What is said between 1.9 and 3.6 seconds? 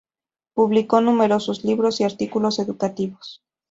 y artículos educativos.